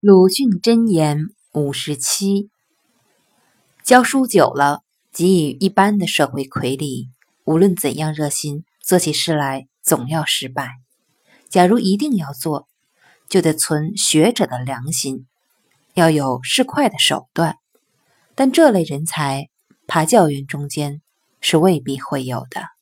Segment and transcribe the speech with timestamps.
[0.00, 2.50] 鲁迅箴言五十七：
[3.82, 7.08] 教书久了，给予一般的社会傀儡，
[7.42, 10.70] 无论怎样热心，做起事来总要失败。
[11.48, 12.68] 假如一定要做，
[13.28, 15.26] 就得存学者的良心，
[15.94, 17.56] 要有市侩的手段。
[18.36, 19.48] 但这类人才
[19.88, 21.02] 爬教员中间
[21.40, 22.77] 是未必会有的。